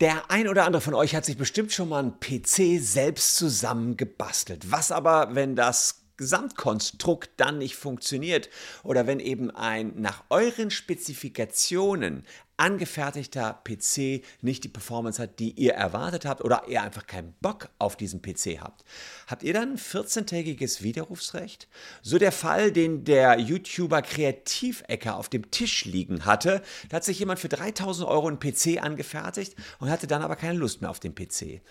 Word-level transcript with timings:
Der 0.00 0.30
ein 0.30 0.48
oder 0.48 0.64
andere 0.64 0.80
von 0.80 0.94
euch 0.94 1.14
hat 1.14 1.24
sich 1.24 1.36
bestimmt 1.36 1.72
schon 1.72 1.88
mal 1.88 1.98
einen 1.98 2.20
PC 2.20 2.82
selbst 2.82 3.36
zusammengebastelt. 3.36 4.70
Was 4.70 4.92
aber, 4.92 5.34
wenn 5.34 5.56
das 5.56 6.00
Gesamtkonstrukt 6.16 7.30
dann 7.38 7.58
nicht 7.58 7.76
funktioniert 7.76 8.50
oder 8.82 9.06
wenn 9.06 9.20
eben 9.20 9.50
ein 9.50 9.94
nach 9.96 10.22
euren 10.28 10.70
Spezifikationen 10.70 12.26
angefertigter 12.60 13.58
PC 13.64 14.22
nicht 14.42 14.64
die 14.64 14.68
Performance 14.68 15.20
hat, 15.20 15.38
die 15.38 15.52
ihr 15.52 15.72
erwartet 15.72 16.26
habt 16.26 16.44
oder 16.44 16.64
ihr 16.68 16.82
einfach 16.82 17.06
keinen 17.06 17.32
Bock 17.40 17.70
auf 17.78 17.96
diesen 17.96 18.20
PC 18.20 18.60
habt. 18.60 18.84
Habt 19.26 19.42
ihr 19.42 19.54
dann 19.54 19.76
14-tägiges 19.76 20.82
Widerrufsrecht? 20.82 21.68
So 22.02 22.18
der 22.18 22.32
Fall, 22.32 22.70
den 22.70 23.04
der 23.04 23.38
YouTuber 23.38 24.02
Kreativecker 24.02 25.16
auf 25.16 25.30
dem 25.30 25.50
Tisch 25.50 25.86
liegen 25.86 26.26
hatte. 26.26 26.62
Da 26.90 26.96
hat 26.96 27.04
sich 27.04 27.18
jemand 27.18 27.40
für 27.40 27.48
3000 27.48 28.06
Euro 28.06 28.28
einen 28.28 28.38
PC 28.38 28.82
angefertigt 28.82 29.56
und 29.78 29.88
hatte 29.88 30.06
dann 30.06 30.20
aber 30.20 30.36
keine 30.36 30.58
Lust 30.58 30.82
mehr 30.82 30.90
auf 30.90 31.00
den 31.00 31.14
PC. 31.14 31.62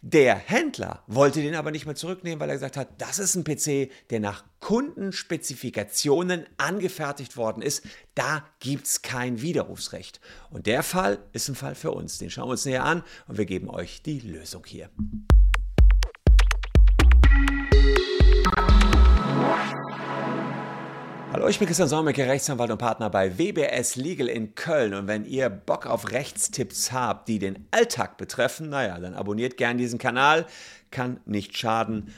Der 0.00 0.34
Händler 0.34 1.02
wollte 1.06 1.42
den 1.42 1.56
aber 1.56 1.70
nicht 1.70 1.84
mehr 1.84 1.94
zurücknehmen, 1.94 2.40
weil 2.40 2.48
er 2.48 2.56
gesagt 2.56 2.78
hat, 2.78 2.88
das 2.98 3.18
ist 3.18 3.34
ein 3.34 3.44
PC, 3.44 3.90
der 4.08 4.20
nach 4.20 4.44
Kundenspezifikationen 4.60 6.46
angefertigt 6.56 7.36
worden 7.36 7.62
ist. 7.62 7.84
Da 8.14 8.44
gibt 8.60 8.86
es 8.86 9.02
kein 9.02 9.42
Widerrufsrecht. 9.42 10.20
Und 10.50 10.66
der 10.66 10.82
Fall 10.82 11.18
ist 11.32 11.48
ein 11.48 11.54
Fall 11.54 11.74
für 11.74 11.92
uns. 11.92 12.18
Den 12.18 12.30
schauen 12.30 12.48
wir 12.48 12.52
uns 12.52 12.64
näher 12.64 12.84
an 12.84 13.02
und 13.26 13.38
wir 13.38 13.46
geben 13.46 13.68
euch 13.68 14.02
die 14.02 14.20
Lösung 14.20 14.64
hier. 14.66 14.88
Hallo, 21.30 21.46
ich 21.46 21.58
bin 21.58 21.68
Christian 21.68 21.88
Solmecke, 21.88 22.26
Rechtsanwalt 22.26 22.70
und 22.70 22.78
Partner 22.78 23.10
bei 23.10 23.38
WBS 23.38 23.96
Legal 23.96 24.28
in 24.28 24.54
Köln. 24.54 24.94
Und 24.94 25.08
wenn 25.08 25.26
ihr 25.26 25.50
Bock 25.50 25.86
auf 25.86 26.10
Rechtstipps 26.10 26.90
habt, 26.90 27.28
die 27.28 27.38
den 27.38 27.68
Alltag 27.70 28.16
betreffen, 28.16 28.70
naja, 28.70 28.98
dann 28.98 29.14
abonniert 29.14 29.58
gern 29.58 29.76
diesen 29.76 29.98
Kanal. 29.98 30.46
Kann 30.90 31.20
nicht 31.26 31.56
schaden. 31.56 32.14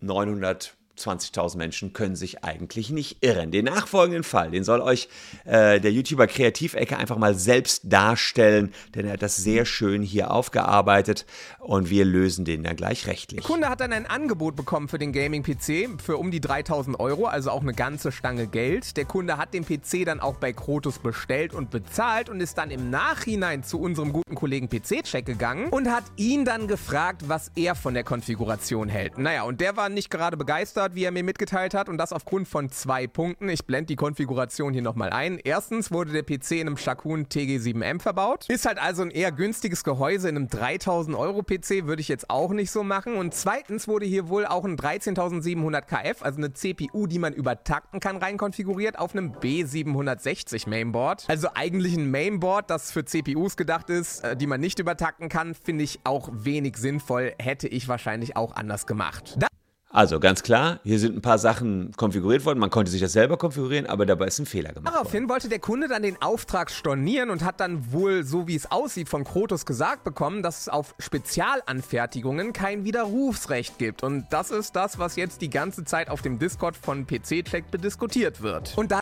900 0.00 0.74
20.000 0.98 1.56
Menschen 1.56 1.92
können 1.92 2.16
sich 2.16 2.44
eigentlich 2.44 2.90
nicht 2.90 3.24
irren. 3.24 3.50
Den 3.50 3.64
nachfolgenden 3.64 4.22
Fall, 4.22 4.50
den 4.50 4.64
soll 4.64 4.80
euch 4.80 5.08
äh, 5.44 5.80
der 5.80 5.92
YouTuber 5.92 6.26
Kreativecke 6.26 6.96
einfach 6.96 7.18
mal 7.18 7.34
selbst 7.34 7.82
darstellen, 7.84 8.72
denn 8.94 9.06
er 9.06 9.14
hat 9.14 9.22
das 9.22 9.36
sehr 9.36 9.64
schön 9.64 10.02
hier 10.02 10.30
aufgearbeitet 10.30 11.26
und 11.58 11.90
wir 11.90 12.04
lösen 12.04 12.44
den 12.44 12.62
dann 12.62 12.76
gleich 12.76 13.06
rechtlich. 13.06 13.40
Der 13.40 13.50
Kunde 13.50 13.68
hat 13.68 13.80
dann 13.80 13.92
ein 13.92 14.06
Angebot 14.06 14.54
bekommen 14.54 14.88
für 14.88 14.98
den 14.98 15.12
Gaming-PC 15.12 16.00
für 16.00 16.16
um 16.16 16.30
die 16.30 16.40
3.000 16.40 17.00
Euro, 17.00 17.26
also 17.26 17.50
auch 17.50 17.62
eine 17.62 17.74
ganze 17.74 18.12
Stange 18.12 18.46
Geld. 18.46 18.96
Der 18.96 19.04
Kunde 19.04 19.36
hat 19.36 19.52
den 19.52 19.64
PC 19.64 20.04
dann 20.04 20.20
auch 20.20 20.36
bei 20.36 20.52
Krotus 20.52 21.00
bestellt 21.00 21.54
und 21.54 21.70
bezahlt 21.70 22.28
und 22.28 22.40
ist 22.40 22.56
dann 22.56 22.70
im 22.70 22.90
Nachhinein 22.90 23.64
zu 23.64 23.80
unserem 23.80 24.12
guten 24.12 24.36
Kollegen 24.36 24.68
PC-Check 24.68 25.26
gegangen 25.26 25.70
und 25.70 25.90
hat 25.90 26.04
ihn 26.16 26.44
dann 26.44 26.68
gefragt, 26.68 27.22
was 27.26 27.50
er 27.56 27.74
von 27.74 27.94
der 27.94 28.04
Konfiguration 28.04 28.88
hält. 28.88 29.18
Naja, 29.18 29.42
und 29.42 29.60
der 29.60 29.76
war 29.76 29.88
nicht 29.88 30.10
gerade 30.10 30.36
begeistert 30.36 30.83
hat, 30.84 30.94
wie 30.94 31.04
er 31.04 31.10
mir 31.10 31.24
mitgeteilt 31.24 31.74
hat, 31.74 31.88
und 31.88 31.98
das 31.98 32.12
aufgrund 32.12 32.46
von 32.46 32.70
zwei 32.70 33.06
Punkten. 33.06 33.48
Ich 33.48 33.64
blende 33.64 33.86
die 33.86 33.96
Konfiguration 33.96 34.72
hier 34.72 34.82
nochmal 34.82 35.10
ein. 35.10 35.40
Erstens 35.42 35.90
wurde 35.90 36.12
der 36.12 36.22
PC 36.22 36.52
in 36.52 36.68
einem 36.68 36.76
Shakun 36.76 37.26
TG7M 37.26 38.00
verbaut. 38.00 38.46
Ist 38.48 38.66
halt 38.66 38.78
also 38.78 39.02
ein 39.02 39.10
eher 39.10 39.32
günstiges 39.32 39.84
Gehäuse 39.84 40.28
in 40.28 40.36
einem 40.36 40.48
3000 40.48 41.16
Euro 41.16 41.42
PC, 41.42 41.86
würde 41.86 42.00
ich 42.00 42.08
jetzt 42.08 42.30
auch 42.30 42.52
nicht 42.52 42.70
so 42.70 42.84
machen. 42.84 43.16
Und 43.16 43.34
zweitens 43.34 43.88
wurde 43.88 44.06
hier 44.06 44.28
wohl 44.28 44.46
auch 44.46 44.64
ein 44.64 44.76
13700 44.76 45.88
KF, 45.88 46.22
also 46.22 46.38
eine 46.38 46.52
CPU, 46.52 47.06
die 47.06 47.18
man 47.18 47.32
übertakten 47.32 48.00
kann, 48.00 48.16
rein 48.16 48.36
konfiguriert 48.36 48.98
auf 48.98 49.14
einem 49.14 49.32
B760 49.32 50.68
Mainboard. 50.68 51.24
Also 51.28 51.48
eigentlich 51.54 51.96
ein 51.96 52.10
Mainboard, 52.10 52.70
das 52.70 52.92
für 52.92 53.04
CPUs 53.04 53.56
gedacht 53.56 53.90
ist, 53.90 54.22
äh, 54.22 54.36
die 54.36 54.46
man 54.46 54.60
nicht 54.60 54.78
übertakten 54.78 55.28
kann, 55.28 55.54
finde 55.54 55.84
ich 55.84 56.00
auch 56.04 56.28
wenig 56.32 56.76
sinnvoll. 56.76 57.32
Hätte 57.38 57.68
ich 57.68 57.88
wahrscheinlich 57.88 58.36
auch 58.36 58.54
anders 58.54 58.86
gemacht. 58.86 59.36
Da 59.38 59.46
also 59.94 60.18
ganz 60.18 60.42
klar, 60.42 60.80
hier 60.82 60.98
sind 60.98 61.16
ein 61.16 61.22
paar 61.22 61.38
Sachen 61.38 61.92
konfiguriert 61.96 62.44
worden. 62.44 62.58
Man 62.58 62.70
konnte 62.70 62.90
sich 62.90 63.00
das 63.00 63.12
selber 63.12 63.36
konfigurieren, 63.36 63.86
aber 63.86 64.06
dabei 64.06 64.26
ist 64.26 64.40
ein 64.40 64.46
Fehler 64.46 64.72
gemacht 64.72 64.92
Daraufhin 64.92 65.20
worden. 65.20 65.28
wollte 65.28 65.48
der 65.48 65.60
Kunde 65.60 65.86
dann 65.86 66.02
den 66.02 66.20
Auftrag 66.20 66.72
stornieren 66.72 67.30
und 67.30 67.44
hat 67.44 67.60
dann 67.60 67.92
wohl, 67.92 68.24
so 68.24 68.48
wie 68.48 68.56
es 68.56 68.72
aussieht, 68.72 69.08
von 69.08 69.22
Krotos 69.22 69.66
gesagt 69.66 70.02
bekommen, 70.02 70.42
dass 70.42 70.62
es 70.62 70.68
auf 70.68 70.96
Spezialanfertigungen 70.98 72.52
kein 72.52 72.84
Widerrufsrecht 72.84 73.78
gibt. 73.78 74.02
Und 74.02 74.26
das 74.30 74.50
ist 74.50 74.74
das, 74.74 74.98
was 74.98 75.14
jetzt 75.14 75.40
die 75.42 75.50
ganze 75.50 75.84
Zeit 75.84 76.10
auf 76.10 76.22
dem 76.22 76.40
Discord 76.40 76.76
von 76.76 77.06
PC-Check 77.06 77.70
diskutiert 77.80 78.42
wird. 78.42 78.76
Und 78.76 78.90
da 78.90 78.98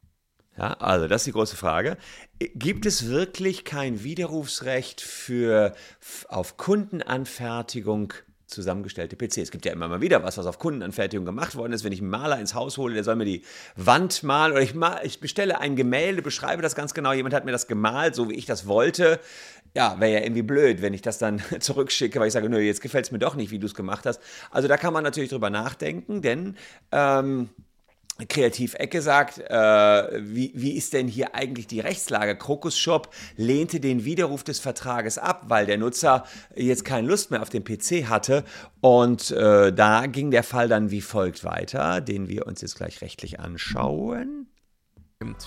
ja, 0.58 0.74
also 0.74 1.08
das 1.08 1.22
ist 1.22 1.28
die 1.28 1.32
große 1.32 1.56
Frage. 1.56 1.96
Gibt 2.38 2.84
es 2.84 3.08
wirklich 3.08 3.64
kein 3.64 4.04
Widerrufsrecht 4.04 5.00
für 5.00 5.74
auf 6.28 6.58
Kundenanfertigung 6.58 8.12
zusammengestellte 8.52 9.16
PC. 9.16 9.38
Es 9.38 9.50
gibt 9.50 9.64
ja 9.64 9.72
immer 9.72 9.88
mal 9.88 10.00
wieder 10.00 10.22
was, 10.22 10.38
was 10.38 10.46
auf 10.46 10.58
Kundenanfertigung 10.58 11.24
gemacht 11.24 11.54
worden 11.56 11.72
ist. 11.72 11.84
Wenn 11.84 11.92
ich 11.92 12.00
einen 12.00 12.10
Maler 12.10 12.38
ins 12.38 12.54
Haus 12.54 12.78
hole, 12.78 12.94
der 12.94 13.04
soll 13.04 13.16
mir 13.16 13.24
die 13.24 13.42
Wand 13.76 14.22
malen 14.22 14.52
oder 14.52 14.62
ich, 14.62 14.74
mal, 14.74 15.00
ich 15.04 15.20
bestelle 15.20 15.60
ein 15.60 15.76
Gemälde, 15.76 16.22
beschreibe 16.22 16.62
das 16.62 16.74
ganz 16.74 16.94
genau. 16.94 17.12
Jemand 17.12 17.34
hat 17.34 17.44
mir 17.44 17.52
das 17.52 17.66
gemalt, 17.66 18.14
so 18.14 18.28
wie 18.28 18.34
ich 18.34 18.46
das 18.46 18.66
wollte. 18.66 19.20
Ja, 19.74 19.98
wäre 20.00 20.12
ja 20.12 20.20
irgendwie 20.20 20.42
blöd, 20.42 20.82
wenn 20.82 20.94
ich 20.94 21.02
das 21.02 21.18
dann 21.18 21.42
zurückschicke, 21.60 22.20
weil 22.20 22.26
ich 22.26 22.32
sage, 22.32 22.48
nö, 22.48 22.60
jetzt 22.60 22.82
gefällt 22.82 23.06
es 23.06 23.10
mir 23.10 23.18
doch 23.18 23.34
nicht, 23.34 23.50
wie 23.50 23.58
du 23.58 23.66
es 23.66 23.74
gemacht 23.74 24.06
hast. 24.06 24.20
Also 24.50 24.68
da 24.68 24.76
kann 24.76 24.92
man 24.92 25.02
natürlich 25.02 25.30
drüber 25.30 25.50
nachdenken, 25.50 26.22
denn 26.22 26.56
ähm, 26.90 27.48
Kreativ-Ecke 28.28 29.02
sagt, 29.02 29.38
äh, 29.38 30.20
wie, 30.20 30.52
wie 30.54 30.76
ist 30.76 30.92
denn 30.92 31.08
hier 31.08 31.34
eigentlich 31.34 31.66
die 31.66 31.80
Rechtslage? 31.80 32.36
Krokus 32.36 32.78
Shop 32.78 33.12
lehnte 33.36 33.80
den 33.80 34.04
Widerruf 34.04 34.44
des 34.44 34.60
Vertrages 34.60 35.18
ab, 35.18 35.44
weil 35.48 35.66
der 35.66 35.78
Nutzer 35.78 36.24
jetzt 36.54 36.84
keine 36.84 37.08
Lust 37.08 37.30
mehr 37.30 37.42
auf 37.42 37.48
den 37.48 37.64
PC 37.64 38.08
hatte. 38.08 38.44
Und 38.80 39.30
äh, 39.30 39.72
da 39.72 40.06
ging 40.06 40.30
der 40.30 40.42
Fall 40.42 40.68
dann 40.68 40.90
wie 40.90 41.00
folgt 41.00 41.42
weiter, 41.44 42.00
den 42.00 42.28
wir 42.28 42.46
uns 42.46 42.60
jetzt 42.60 42.76
gleich 42.76 43.00
rechtlich 43.00 43.40
anschauen. 43.40 44.51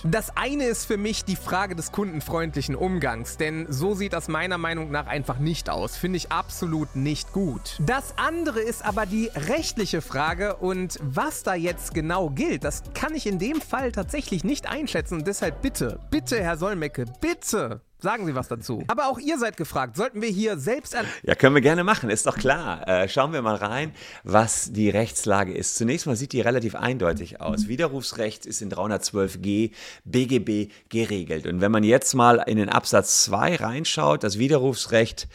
Das 0.04 0.36
eine 0.36 0.64
ist 0.64 0.86
für 0.86 0.96
mich 0.96 1.24
die 1.24 1.36
Frage 1.36 1.76
des 1.76 1.92
kundenfreundlichen 1.92 2.74
Umgangs, 2.74 3.36
denn 3.36 3.66
so 3.68 3.94
sieht 3.94 4.12
das 4.12 4.28
meiner 4.28 4.58
Meinung 4.58 4.90
nach 4.90 5.06
einfach 5.06 5.38
nicht 5.38 5.70
aus. 5.70 5.96
Finde 5.96 6.16
ich 6.16 6.32
absolut 6.32 6.96
nicht 6.96 7.32
gut. 7.32 7.78
Das 7.80 8.18
andere 8.18 8.60
ist 8.60 8.84
aber 8.84 9.06
die 9.06 9.30
rechtliche 9.34 10.02
Frage 10.02 10.56
und 10.56 10.98
was 11.02 11.42
da 11.42 11.54
jetzt 11.54 11.94
genau 11.94 12.30
gilt, 12.30 12.64
das 12.64 12.82
kann 12.94 13.14
ich 13.14 13.26
in 13.26 13.38
dem 13.38 13.60
Fall 13.60 13.92
tatsächlich 13.92 14.44
nicht 14.44 14.68
einschätzen 14.68 15.18
und 15.18 15.26
deshalb 15.26 15.62
bitte, 15.62 16.00
bitte, 16.10 16.42
Herr 16.42 16.56
Solmecke, 16.56 17.04
bitte 17.20 17.80
Sagen 17.98 18.26
Sie 18.26 18.34
was 18.34 18.48
dazu. 18.48 18.84
Aber 18.88 19.08
auch 19.08 19.18
ihr 19.18 19.38
seid 19.38 19.56
gefragt. 19.56 19.96
Sollten 19.96 20.20
wir 20.20 20.28
hier 20.28 20.58
selbst. 20.58 20.94
Ja, 21.22 21.34
können 21.34 21.54
wir 21.54 21.62
gerne 21.62 21.82
machen, 21.82 22.10
ist 22.10 22.26
doch 22.26 22.36
klar. 22.36 22.86
Äh, 22.86 23.08
schauen 23.08 23.32
wir 23.32 23.40
mal 23.40 23.54
rein, 23.54 23.92
was 24.22 24.72
die 24.72 24.90
Rechtslage 24.90 25.54
ist. 25.54 25.76
Zunächst 25.76 26.06
mal 26.06 26.14
sieht 26.14 26.32
die 26.32 26.42
relativ 26.42 26.74
eindeutig 26.74 27.40
aus. 27.40 27.68
Widerrufsrecht 27.68 28.44
ist 28.44 28.60
in 28.60 28.70
312g 28.70 29.72
BGB 30.04 30.72
geregelt. 30.90 31.46
Und 31.46 31.62
wenn 31.62 31.72
man 31.72 31.84
jetzt 31.84 32.14
mal 32.14 32.44
in 32.46 32.58
den 32.58 32.68
Absatz 32.68 33.24
2 33.24 33.56
reinschaut, 33.56 34.22
das 34.22 34.38
Widerrufsrecht 34.38 35.28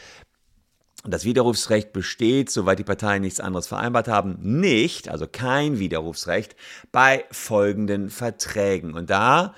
das 1.04 1.24
Widerrufsrecht 1.24 1.92
besteht, 1.92 2.48
soweit 2.48 2.78
die 2.78 2.84
Parteien 2.84 3.22
nichts 3.22 3.40
anderes 3.40 3.66
vereinbart 3.66 4.06
haben, 4.06 4.38
nicht, 4.40 5.08
also 5.08 5.26
kein 5.26 5.80
Widerrufsrecht, 5.80 6.54
bei 6.92 7.24
folgenden 7.32 8.08
Verträgen. 8.08 8.94
Und 8.94 9.10
da 9.10 9.54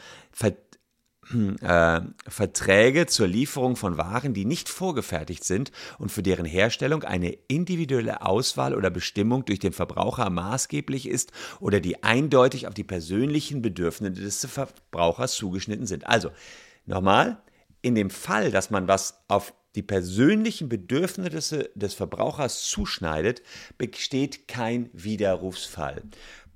äh, 1.60 2.00
Verträge 2.28 3.06
zur 3.06 3.26
Lieferung 3.26 3.76
von 3.76 3.96
Waren, 3.96 4.34
die 4.34 4.44
nicht 4.44 4.68
vorgefertigt 4.68 5.44
sind 5.44 5.72
und 5.98 6.10
für 6.10 6.22
deren 6.22 6.44
Herstellung 6.44 7.02
eine 7.02 7.32
individuelle 7.48 8.22
Auswahl 8.22 8.74
oder 8.74 8.90
Bestimmung 8.90 9.44
durch 9.44 9.58
den 9.58 9.72
Verbraucher 9.72 10.28
maßgeblich 10.30 11.08
ist 11.08 11.32
oder 11.60 11.80
die 11.80 12.02
eindeutig 12.02 12.66
auf 12.66 12.74
die 12.74 12.84
persönlichen 12.84 13.62
Bedürfnisse 13.62 14.22
des 14.22 14.46
Verbrauchers 14.46 15.34
zugeschnitten 15.34 15.86
sind. 15.86 16.06
Also, 16.06 16.30
nochmal, 16.86 17.42
in 17.82 17.94
dem 17.94 18.10
Fall, 18.10 18.50
dass 18.50 18.70
man 18.70 18.88
was 18.88 19.24
auf 19.28 19.54
die 19.74 19.82
persönlichen 19.82 20.68
Bedürfnisse 20.68 21.70
des 21.75 21.94
Verbrauchers 21.94 22.69
zuschneidet, 22.69 23.43
besteht 23.76 24.46
kein 24.46 24.88
Widerrufsfall. 24.93 26.02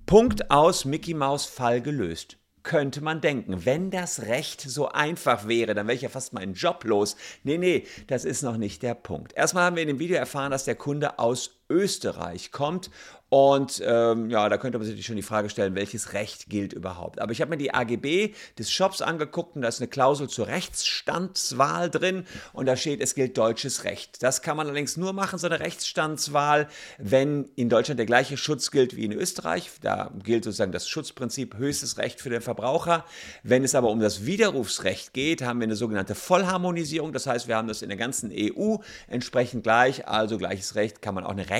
Punkt 0.07 0.51
aus 0.51 0.85
Mickey 0.85 1.15
Maus 1.15 1.45
Fall 1.45 1.83
gelöst 1.83 2.38
könnte 2.69 3.01
man 3.01 3.23
denken. 3.23 3.65
Wenn 3.65 3.91
das 3.91 4.27
Recht 4.27 4.61
so 4.61 4.91
einfach 4.91 5.49
wäre, 5.49 5.75
dann 5.75 5.87
wäre 5.87 5.97
ich 5.97 6.03
ja 6.03 6.11
fast 6.11 6.35
meinen 6.35 6.53
Job 6.53 6.85
los. 6.85 7.17
Nee, 7.43 7.57
nee, 7.57 7.87
das 8.09 8.27
ist 8.27 8.43
noch 8.43 8.59
nicht 8.59 8.83
der 8.83 8.95
Punkt. 8.95 9.33
Erstmal 9.33 9.65
haben 9.65 9.77
wir 9.77 9.83
in 9.83 9.89
dem 9.89 9.99
Video 9.99 10.19
erfahren, 10.19 10.51
dass 10.51 10.65
der 10.65 10.75
Kunde 10.75 11.19
aus 11.19 11.58
Österreich 11.69 12.51
kommt. 12.51 12.91
Und 13.31 13.83
ähm, 13.85 14.31
ja, 14.31 14.49
da 14.49 14.57
könnte 14.57 14.79
man 14.79 14.87
sich 14.87 15.05
schon 15.05 15.17
die 15.17 15.23
Frage 15.23 15.51
stellen, 15.51 15.75
welches 15.75 16.15
Recht 16.15 16.49
gilt 16.49 16.73
überhaupt. 16.73 17.21
Aber 17.21 17.33
ich 17.33 17.43
habe 17.43 17.51
mir 17.51 17.59
die 17.59 17.75
AGB 17.75 18.33
des 18.59 18.73
Shops 18.73 19.03
angeguckt 19.03 19.55
und 19.55 19.63
da 19.63 19.69
ist 19.69 19.81
eine 19.81 19.89
Klausel 19.89 20.29
zur 20.29 20.47
Rechtsstandswahl 20.47 21.91
drin 21.91 22.25
und 22.55 22.67
da 22.67 22.77
steht, 22.77 23.03
es 23.03 23.15
gilt 23.15 23.37
deutsches 23.37 23.85
Recht. 23.85 24.23
Das 24.23 24.41
kann 24.41 24.57
man 24.57 24.67
allerdings 24.67 24.97
nur 24.97 25.13
machen, 25.13 25.39
so 25.39 25.47
eine 25.47 25.61
Rechtsstandswahl, 25.61 26.69
wenn 26.97 27.51
in 27.55 27.69
Deutschland 27.69 27.99
der 27.99 28.07
gleiche 28.07 28.39
Schutz 28.39 28.71
gilt 28.71 28.97
wie 28.97 29.05
in 29.05 29.13
Österreich. 29.13 29.71
Da 29.83 30.11
gilt 30.25 30.45
sozusagen 30.45 30.73
das 30.73 30.89
Schutzprinzip 30.89 31.59
höchstes 31.59 31.99
Recht 31.99 32.23
für 32.23 32.31
den 32.31 32.41
Verbraucher. 32.41 33.05
Wenn 33.43 33.63
es 33.63 33.75
aber 33.75 33.91
um 33.91 34.01
das 34.01 34.25
Widerrufsrecht 34.25 35.13
geht, 35.13 35.43
haben 35.43 35.61
wir 35.61 35.65
eine 35.65 35.77
sogenannte 35.77 36.15
Vollharmonisierung. 36.15 37.13
Das 37.13 37.27
heißt, 37.27 37.47
wir 37.47 37.57
haben 37.57 37.69
das 37.69 37.83
in 37.83 37.91
der 37.91 37.99
ganzen 37.99 38.33
EU 38.35 38.77
entsprechend 39.07 39.65
gleich, 39.65 40.09
also 40.09 40.39
gleiches 40.39 40.77
Recht, 40.77 41.03
kann 41.03 41.15
man 41.15 41.25
auch 41.25 41.31
eine 41.31 41.51
Rechtsstandswahl 41.51 41.58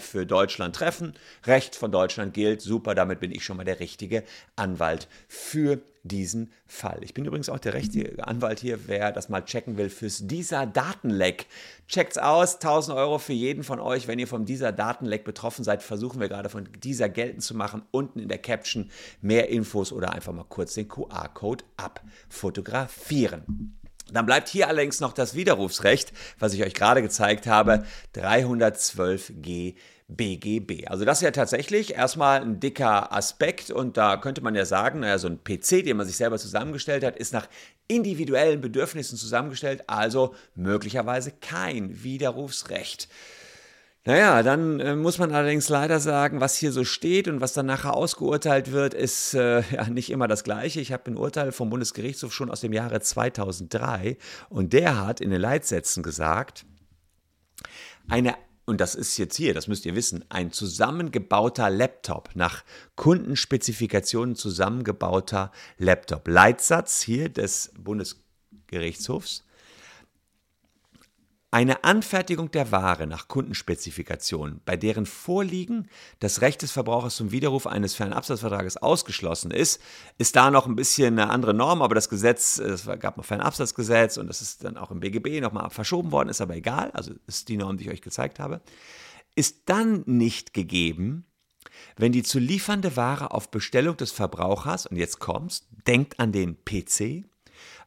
für 0.00 0.26
Deutschland 0.26 0.76
treffen. 0.76 1.14
Recht 1.44 1.76
von 1.76 1.92
Deutschland 1.92 2.34
gilt. 2.34 2.60
Super, 2.60 2.94
damit 2.94 3.20
bin 3.20 3.32
ich 3.32 3.44
schon 3.44 3.56
mal 3.56 3.64
der 3.64 3.80
richtige 3.80 4.24
Anwalt 4.56 5.08
für 5.28 5.80
diesen 6.04 6.52
Fall. 6.66 6.98
Ich 7.02 7.14
bin 7.14 7.24
übrigens 7.24 7.48
auch 7.48 7.58
der 7.58 7.74
richtige 7.74 8.26
Anwalt 8.26 8.60
hier, 8.60 8.88
wer 8.88 9.12
das 9.12 9.28
mal 9.28 9.44
checken 9.44 9.76
will 9.76 9.88
fürs 9.88 10.26
dieser 10.26 10.66
Datenleck. 10.66 11.46
Checkt's 11.86 12.18
aus, 12.18 12.54
1000 12.54 12.96
Euro 12.96 13.18
für 13.18 13.32
jeden 13.32 13.62
von 13.62 13.78
euch. 13.78 14.08
Wenn 14.08 14.18
ihr 14.18 14.26
vom 14.26 14.44
dieser 14.44 14.72
Datenleck 14.72 15.24
betroffen 15.24 15.64
seid, 15.64 15.82
versuchen 15.82 16.20
wir 16.20 16.28
gerade 16.28 16.48
von 16.48 16.68
dieser 16.82 17.08
geltend 17.08 17.42
zu 17.42 17.54
machen. 17.54 17.82
Unten 17.90 18.18
in 18.18 18.28
der 18.28 18.38
Caption 18.38 18.90
mehr 19.20 19.48
Infos 19.48 19.92
oder 19.92 20.12
einfach 20.12 20.32
mal 20.32 20.46
kurz 20.48 20.74
den 20.74 20.88
QR-Code 20.88 21.64
abfotografieren. 21.76 23.78
Dann 24.12 24.26
bleibt 24.26 24.48
hier 24.48 24.68
allerdings 24.68 25.00
noch 25.00 25.12
das 25.12 25.34
Widerrufsrecht, 25.34 26.12
was 26.38 26.54
ich 26.54 26.62
euch 26.62 26.74
gerade 26.74 27.02
gezeigt 27.02 27.46
habe, 27.46 27.84
312g 28.14 29.74
BGB. 30.08 30.88
Also 30.88 31.04
das 31.04 31.18
ist 31.18 31.24
ja 31.24 31.30
tatsächlich 31.30 31.94
erstmal 31.94 32.42
ein 32.42 32.60
dicker 32.60 33.12
Aspekt 33.12 33.70
und 33.70 33.96
da 33.96 34.16
könnte 34.16 34.42
man 34.42 34.54
ja 34.54 34.64
sagen, 34.64 35.00
naja, 35.00 35.18
so 35.18 35.28
ein 35.28 35.42
PC, 35.42 35.84
den 35.84 35.96
man 35.96 36.06
sich 36.06 36.16
selber 36.16 36.38
zusammengestellt 36.38 37.04
hat, 37.04 37.16
ist 37.16 37.32
nach 37.32 37.48
individuellen 37.88 38.60
Bedürfnissen 38.60 39.18
zusammengestellt, 39.18 39.84
also 39.88 40.34
möglicherweise 40.54 41.32
kein 41.32 42.02
Widerrufsrecht. 42.02 43.08
Naja, 44.04 44.42
dann 44.42 44.80
äh, 44.80 44.96
muss 44.96 45.18
man 45.18 45.32
allerdings 45.32 45.68
leider 45.68 46.00
sagen, 46.00 46.40
was 46.40 46.56
hier 46.56 46.72
so 46.72 46.82
steht 46.82 47.28
und 47.28 47.40
was 47.40 47.52
dann 47.52 47.66
nachher 47.66 47.94
ausgeurteilt 47.94 48.72
wird, 48.72 48.94
ist 48.94 49.34
äh, 49.34 49.60
ja 49.70 49.88
nicht 49.88 50.10
immer 50.10 50.26
das 50.26 50.42
Gleiche. 50.42 50.80
Ich 50.80 50.92
habe 50.92 51.10
ein 51.10 51.16
Urteil 51.16 51.52
vom 51.52 51.70
Bundesgerichtshof 51.70 52.32
schon 52.32 52.50
aus 52.50 52.62
dem 52.62 52.72
Jahre 52.72 53.00
2003 53.00 54.16
und 54.48 54.72
der 54.72 55.06
hat 55.06 55.20
in 55.20 55.30
den 55.30 55.40
Leitsätzen 55.40 56.02
gesagt, 56.02 56.64
eine 58.08 58.34
und 58.64 58.80
das 58.80 58.94
ist 58.94 59.18
jetzt 59.18 59.36
hier, 59.36 59.54
das 59.54 59.66
müsst 59.66 59.86
ihr 59.86 59.96
wissen, 59.96 60.24
ein 60.28 60.52
zusammengebauter 60.52 61.68
Laptop, 61.68 62.30
nach 62.34 62.62
Kundenspezifikationen 62.94 64.36
zusammengebauter 64.36 65.50
Laptop. 65.78 66.28
Leitsatz 66.28 67.02
hier 67.02 67.28
des 67.28 67.72
Bundesgerichtshofs. 67.76 69.44
Eine 71.54 71.84
Anfertigung 71.84 72.50
der 72.50 72.72
Ware 72.72 73.06
nach 73.06 73.28
Kundenspezifikationen, 73.28 74.62
bei 74.64 74.78
deren 74.78 75.04
Vorliegen 75.04 75.86
das 76.18 76.40
Recht 76.40 76.62
des 76.62 76.72
Verbrauchers 76.72 77.16
zum 77.16 77.30
Widerruf 77.30 77.66
eines 77.66 77.94
Fernabsatzvertrages 77.94 78.78
ausgeschlossen 78.78 79.50
ist, 79.50 79.78
ist 80.16 80.34
da 80.34 80.50
noch 80.50 80.66
ein 80.66 80.76
bisschen 80.76 81.18
eine 81.18 81.28
andere 81.28 81.52
Norm, 81.52 81.82
aber 81.82 81.94
das 81.94 82.08
Gesetz, 82.08 82.56
es 82.56 82.86
gab 83.00 83.18
noch 83.18 83.26
Fernabsatzgesetz 83.26 84.16
und 84.16 84.28
das 84.28 84.40
ist 84.40 84.64
dann 84.64 84.78
auch 84.78 84.90
im 84.90 85.00
BGB 85.00 85.42
nochmal 85.42 85.68
verschoben 85.68 86.10
worden, 86.10 86.30
ist 86.30 86.40
aber 86.40 86.56
egal, 86.56 86.90
also 86.92 87.12
ist 87.26 87.50
die 87.50 87.58
Norm, 87.58 87.76
die 87.76 87.84
ich 87.84 87.90
euch 87.90 88.00
gezeigt 88.00 88.38
habe, 88.38 88.62
ist 89.34 89.64
dann 89.66 90.04
nicht 90.06 90.54
gegeben, 90.54 91.26
wenn 91.96 92.12
die 92.12 92.22
zu 92.22 92.38
liefernde 92.38 92.96
Ware 92.96 93.30
auf 93.30 93.50
Bestellung 93.50 93.98
des 93.98 94.10
Verbrauchers, 94.10 94.86
und 94.86 94.96
jetzt 94.96 95.18
kommst, 95.18 95.68
denkt 95.86 96.18
an 96.18 96.32
den 96.32 96.56
PC, 96.64 97.26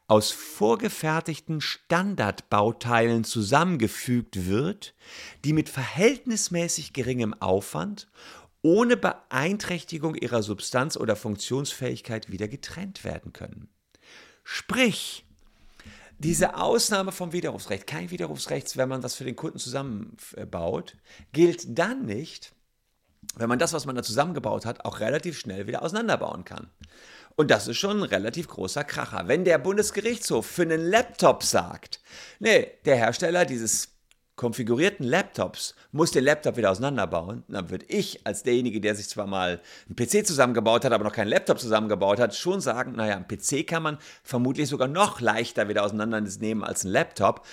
aus 0.08 0.32
vorgefertigten 0.32 1.62
Standardbauteilen 1.62 3.24
zusammengefügt 3.24 4.46
wird, 4.46 4.94
die 5.44 5.54
mit 5.54 5.70
verhältnismäßig 5.70 6.94
geringem 6.94 7.34
Aufwand 7.34 8.08
ohne 8.62 8.98
Beeinträchtigung 8.98 10.16
ihrer 10.16 10.44
Substanz 10.44 10.98
oder 10.98 11.16
Funktionsfähigkeit 11.16 12.32
wieder 12.32 12.48
getrennt 12.48 13.04
werden 13.04 13.34
können. 13.34 13.70
Sprich, 14.44 15.26
diese 16.18 16.56
Ausnahme 16.56 17.12
vom 17.12 17.34
Widerrufsrecht, 17.34 17.88
kein 17.88 18.10
Widerrufsrecht, 18.10 18.78
wenn 18.78 18.90
man 18.90 19.04
was 19.04 19.16
für 19.16 19.26
den 19.26 19.36
Kunden 19.36 19.60
zusammenbaut, 19.60 20.96
gilt 21.34 21.78
dann 21.78 22.06
nicht, 22.06 22.54
wenn 23.36 23.50
man 23.50 23.60
das, 23.60 23.74
was 23.74 23.86
man 23.86 23.96
da 23.96 24.04
zusammengebaut 24.04 24.66
hat, 24.66 24.86
auch 24.86 25.00
relativ 25.00 25.38
schnell 25.38 25.68
wieder 25.68 25.82
auseinanderbauen 25.82 26.46
kann. 26.46 26.70
Und 27.36 27.52
das 27.52 27.68
ist 27.68 27.78
schon 27.78 27.98
ein 27.98 28.04
relativ 28.04 28.48
großer 28.48 28.86
Kracher. 28.86 29.28
Wenn 29.28 29.44
der 29.44 29.58
Bundesgerichtshof 29.58 30.46
für 30.46 30.62
einen 30.62 30.90
Laptop 30.90 31.44
sagt, 31.44 32.00
nee, 32.40 32.72
der 32.86 32.96
Hersteller 32.96 33.46
dieses 33.46 33.90
konfigurierten 34.36 35.06
Laptops 35.06 35.76
muss 35.92 36.12
den 36.12 36.26
Laptop 36.26 36.58
wieder 36.58 36.72
auseinanderbauen, 36.72 37.44
dann 37.48 37.70
würde 37.70 37.86
ich 37.88 38.26
als 38.26 38.44
derjenige, 38.44 38.82
der 38.82 38.96
sich 38.96 39.08
zwar 39.08 39.28
mal 39.28 39.62
einen 39.88 39.96
PC 39.96 40.28
zusammengebaut 40.28 40.84
hat, 40.84 40.92
aber 40.92 41.06
noch 41.06 41.14
keinen 41.14 41.30
Laptop 41.30 41.60
zusammengebaut 41.60 42.20
hat, 42.20 42.36
schon 42.36 42.60
sagen, 42.60 42.94
naja, 42.94 43.16
einen 43.16 43.28
PC 43.28 43.66
kann 43.66 43.84
man 43.84 43.98
vermutlich 44.24 44.68
sogar 44.68 44.90
noch 44.90 45.22
leichter 45.22 45.70
wieder 45.70 45.84
auseinandernehmen 45.84 46.64
als 46.64 46.84
einen 46.84 46.94
Laptop. 46.94 47.46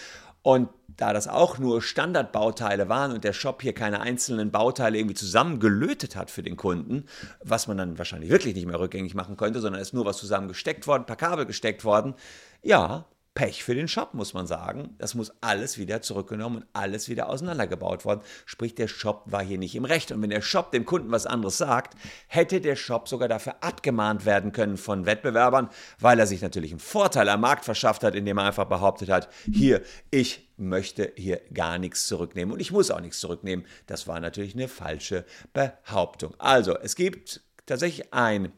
Und 0.42 0.68
da 0.96 1.12
das 1.12 1.28
auch 1.28 1.58
nur 1.58 1.82
Standardbauteile 1.82 2.88
waren 2.88 3.12
und 3.12 3.24
der 3.24 3.32
Shop 3.32 3.62
hier 3.62 3.72
keine 3.72 4.00
einzelnen 4.00 4.50
Bauteile 4.50 4.98
irgendwie 4.98 5.14
zusammengelötet 5.14 6.16
hat 6.16 6.30
für 6.30 6.42
den 6.42 6.56
Kunden, 6.56 7.06
was 7.42 7.66
man 7.66 7.78
dann 7.78 7.98
wahrscheinlich 7.98 8.30
wirklich 8.30 8.54
nicht 8.54 8.66
mehr 8.66 8.78
rückgängig 8.78 9.14
machen 9.14 9.36
könnte, 9.36 9.60
sondern 9.60 9.80
ist 9.80 9.94
nur 9.94 10.04
was 10.04 10.18
zusammengesteckt 10.18 10.86
worden, 10.86 11.06
per 11.06 11.16
Kabel 11.16 11.46
gesteckt 11.46 11.84
worden, 11.84 12.14
ja, 12.62 13.06
Pech 13.34 13.64
für 13.64 13.74
den 13.74 13.88
Shop, 13.88 14.12
muss 14.12 14.34
man 14.34 14.46
sagen. 14.46 14.94
Das 14.98 15.14
muss 15.14 15.32
alles 15.40 15.78
wieder 15.78 16.02
zurückgenommen 16.02 16.58
und 16.58 16.66
alles 16.74 17.08
wieder 17.08 17.30
auseinandergebaut 17.30 18.04
worden. 18.04 18.20
Sprich, 18.44 18.74
der 18.74 18.88
Shop 18.88 19.22
war 19.26 19.42
hier 19.42 19.56
nicht 19.56 19.74
im 19.74 19.86
Recht. 19.86 20.12
Und 20.12 20.20
wenn 20.20 20.30
der 20.30 20.42
Shop 20.42 20.70
dem 20.70 20.84
Kunden 20.84 21.10
was 21.10 21.24
anderes 21.24 21.56
sagt, 21.56 21.96
hätte 22.26 22.60
der 22.60 22.76
Shop 22.76 23.08
sogar 23.08 23.28
dafür 23.28 23.56
abgemahnt 23.62 24.26
werden 24.26 24.52
können 24.52 24.76
von 24.76 25.06
Wettbewerbern, 25.06 25.70
weil 25.98 26.18
er 26.18 26.26
sich 26.26 26.42
natürlich 26.42 26.72
einen 26.72 26.80
Vorteil 26.80 27.28
am 27.30 27.40
Markt 27.40 27.64
verschafft 27.64 28.04
hat, 28.04 28.14
indem 28.14 28.36
er 28.36 28.44
einfach 28.44 28.66
behauptet 28.66 29.08
hat, 29.08 29.30
hier, 29.50 29.80
ich 30.10 30.50
möchte 30.58 31.12
hier 31.16 31.40
gar 31.54 31.78
nichts 31.78 32.06
zurücknehmen 32.06 32.52
und 32.52 32.60
ich 32.60 32.70
muss 32.70 32.90
auch 32.90 33.00
nichts 33.00 33.18
zurücknehmen. 33.20 33.64
Das 33.86 34.06
war 34.06 34.20
natürlich 34.20 34.54
eine 34.54 34.68
falsche 34.68 35.24
Behauptung. 35.54 36.34
Also, 36.38 36.76
es 36.78 36.96
gibt 36.96 37.40
tatsächlich 37.64 38.12
ein 38.12 38.52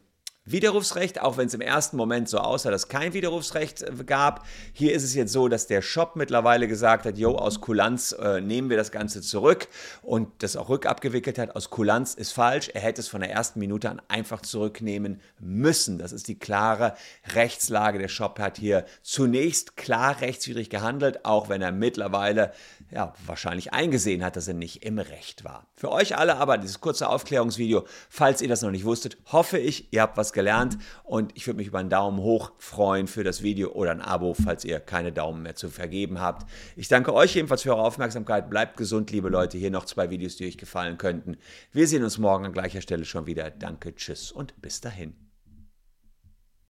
Widerrufsrecht, 0.45 1.21
auch 1.21 1.37
wenn 1.37 1.47
es 1.47 1.55
im 1.55 1.61
ersten 1.61 1.97
Moment 1.97 2.29
so 2.29 2.37
aussah, 2.37 2.69
dass 2.69 2.87
kein 2.87 3.13
Widerrufsrecht 3.13 3.81
äh, 3.81 3.91
gab. 4.05 4.45
Hier 4.73 4.93
ist 4.93 5.03
es 5.03 5.15
jetzt 5.15 5.33
so, 5.33 5.47
dass 5.47 5.65
der 5.65 5.81
Shop 5.81 6.15
mittlerweile 6.15 6.67
gesagt 6.67 7.05
hat, 7.05 7.17
jo, 7.17 7.35
aus 7.35 7.61
Kulanz 7.61 8.11
äh, 8.11 8.41
nehmen 8.41 8.69
wir 8.69 8.77
das 8.77 8.91
Ganze 8.91 9.21
zurück 9.21 9.67
und 10.03 10.29
das 10.43 10.55
auch 10.55 10.69
rückabgewickelt 10.69 11.39
hat. 11.39 11.55
Aus 11.55 11.71
Kulanz 11.71 12.13
ist 12.13 12.31
falsch. 12.31 12.69
Er 12.73 12.81
hätte 12.81 13.01
es 13.01 13.07
von 13.07 13.21
der 13.21 13.31
ersten 13.31 13.59
Minute 13.59 13.89
an 13.89 14.01
einfach 14.07 14.41
zurücknehmen 14.41 15.19
müssen. 15.39 15.97
Das 15.97 16.11
ist 16.11 16.27
die 16.27 16.37
klare 16.37 16.93
Rechtslage. 17.33 17.97
Der 17.97 18.07
Shop 18.07 18.37
hat 18.37 18.57
hier 18.57 18.85
zunächst 19.01 19.77
klar 19.77 20.21
rechtswidrig 20.21 20.69
gehandelt, 20.69 21.25
auch 21.25 21.49
wenn 21.49 21.63
er 21.63 21.71
mittlerweile 21.71 22.53
ja, 22.91 23.13
wahrscheinlich 23.25 23.73
eingesehen 23.73 24.23
hat, 24.23 24.35
dass 24.35 24.47
er 24.47 24.53
nicht 24.53 24.85
im 24.85 24.99
Recht 24.99 25.43
war. 25.43 25.65
Für 25.73 25.91
euch 25.91 26.15
alle 26.17 26.37
aber 26.37 26.59
dieses 26.59 26.81
kurze 26.81 27.09
Aufklärungsvideo, 27.09 27.85
falls 28.09 28.43
ihr 28.43 28.47
das 28.47 28.61
noch 28.61 28.69
nicht 28.69 28.85
wusstet, 28.85 29.17
hoffe 29.31 29.57
ich, 29.57 29.91
ihr 29.91 30.03
habt 30.03 30.17
was 30.17 30.34
gelernt 30.35 30.77
und 31.03 31.31
ich 31.33 31.47
würde 31.47 31.57
mich 31.57 31.67
über 31.67 31.79
einen 31.79 31.89
Daumen 31.89 32.19
hoch 32.19 32.51
freuen 32.59 33.07
für 33.07 33.23
das 33.23 33.41
Video 33.41 33.71
oder 33.71 33.89
ein 33.89 34.01
Abo, 34.01 34.35
falls 34.35 34.63
ihr 34.63 34.79
keine 34.79 35.11
Daumen 35.11 35.41
mehr 35.41 35.55
zu 35.55 35.69
vergeben 35.69 36.21
habt. 36.21 36.47
Ich 36.75 36.87
danke 36.87 37.11
euch 37.11 37.33
jedenfalls 37.33 37.63
für 37.63 37.71
eure 37.71 37.81
Aufmerksamkeit. 37.81 38.51
Bleibt 38.51 38.77
gesund, 38.77 39.09
liebe 39.09 39.29
Leute. 39.29 39.57
Hier 39.57 39.71
noch 39.71 39.85
zwei 39.85 40.11
Videos, 40.11 40.35
die 40.35 40.45
euch 40.45 40.59
gefallen 40.59 40.99
könnten. 40.99 41.37
Wir 41.71 41.87
sehen 41.87 42.03
uns 42.03 42.19
morgen 42.19 42.45
an 42.45 42.53
gleicher 42.53 42.81
Stelle 42.81 43.05
schon 43.05 43.25
wieder. 43.25 43.49
Danke, 43.49 43.95
tschüss 43.95 44.31
und 44.31 44.61
bis 44.61 44.81
dahin. 44.81 45.24